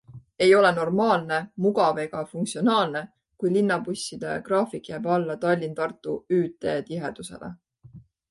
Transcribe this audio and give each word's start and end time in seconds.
Ei 0.43 0.53
ole 0.59 0.69
normaalne, 0.75 1.35
mugav 1.65 1.99
ega 2.03 2.23
funktsionaalne, 2.29 3.03
kui 3.43 3.53
linnabusside 3.57 4.33
graafik 4.49 4.89
jääb 4.93 5.11
alla 5.19 5.37
Tallinn-Tartu 5.45 6.17
ÜT 6.41 6.67
tihedusele. 6.89 7.55